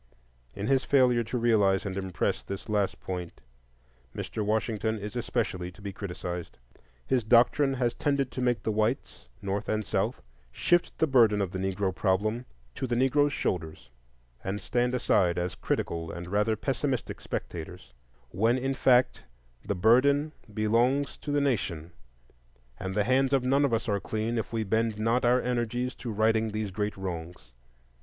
In 0.55 0.65
his 0.65 0.83
failure 0.83 1.23
to 1.25 1.37
realize 1.37 1.85
and 1.85 1.95
impress 1.95 2.41
this 2.41 2.67
last 2.67 2.99
point, 3.01 3.39
Mr. 4.15 4.43
Washington 4.43 4.97
is 4.97 5.15
especially 5.15 5.71
to 5.73 5.79
be 5.83 5.93
criticised. 5.93 6.57
His 7.05 7.23
doctrine 7.23 7.75
has 7.75 7.93
tended 7.93 8.31
to 8.31 8.41
make 8.41 8.63
the 8.63 8.71
whites, 8.71 9.27
North 9.43 9.69
and 9.69 9.85
South, 9.85 10.23
shift 10.51 10.97
the 10.97 11.05
burden 11.05 11.39
of 11.39 11.51
the 11.51 11.59
Negro 11.59 11.93
problem 11.93 12.45
to 12.73 12.87
the 12.87 12.95
Negro's 12.95 13.31
shoulders 13.31 13.91
and 14.43 14.59
stand 14.59 14.95
aside 14.95 15.37
as 15.37 15.53
critical 15.53 16.11
and 16.11 16.29
rather 16.31 16.55
pessimistic 16.55 17.21
spectators; 17.21 17.93
when 18.31 18.57
in 18.57 18.73
fact 18.73 19.25
the 19.63 19.75
burden 19.75 20.31
belongs 20.51 21.15
to 21.19 21.31
the 21.31 21.41
nation, 21.41 21.91
and 22.79 22.95
the 22.95 23.03
hands 23.03 23.33
of 23.33 23.43
none 23.43 23.63
of 23.63 23.71
us 23.71 23.87
are 23.87 23.99
clean 23.99 24.39
if 24.39 24.51
we 24.51 24.63
bend 24.63 24.97
not 24.97 25.23
our 25.23 25.41
energies 25.43 25.93
to 25.93 26.11
righting 26.11 26.49
these 26.49 26.71
great 26.71 26.97
wrongs. 26.97 27.51